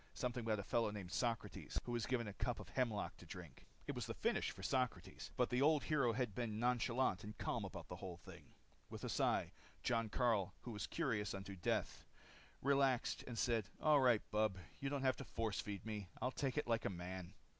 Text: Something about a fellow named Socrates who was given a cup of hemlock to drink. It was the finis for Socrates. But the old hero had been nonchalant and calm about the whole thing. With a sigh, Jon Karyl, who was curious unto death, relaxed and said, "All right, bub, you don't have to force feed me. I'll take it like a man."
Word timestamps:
Something 0.15 0.43
about 0.45 0.57
a 0.57 0.63
fellow 0.63 0.89
named 0.89 1.11
Socrates 1.11 1.77
who 1.83 1.91
was 1.91 2.07
given 2.07 2.27
a 2.27 2.33
cup 2.33 2.59
of 2.59 2.69
hemlock 2.69 3.15
to 3.17 3.25
drink. 3.27 3.67
It 3.85 3.93
was 3.93 4.07
the 4.07 4.15
finis 4.15 4.47
for 4.47 4.63
Socrates. 4.63 5.29
But 5.37 5.51
the 5.51 5.61
old 5.61 5.83
hero 5.83 6.11
had 6.13 6.33
been 6.33 6.59
nonchalant 6.59 7.23
and 7.23 7.37
calm 7.37 7.63
about 7.65 7.87
the 7.87 7.97
whole 7.97 8.17
thing. 8.17 8.55
With 8.89 9.03
a 9.03 9.09
sigh, 9.09 9.51
Jon 9.83 10.09
Karyl, 10.09 10.53
who 10.61 10.71
was 10.71 10.87
curious 10.87 11.35
unto 11.35 11.55
death, 11.55 12.03
relaxed 12.63 13.23
and 13.27 13.37
said, 13.37 13.69
"All 13.79 13.99
right, 13.99 14.23
bub, 14.31 14.57
you 14.79 14.89
don't 14.89 15.03
have 15.03 15.17
to 15.17 15.23
force 15.23 15.59
feed 15.61 15.85
me. 15.85 16.07
I'll 16.19 16.31
take 16.31 16.57
it 16.57 16.65
like 16.65 16.85
a 16.85 16.89
man." 16.89 17.35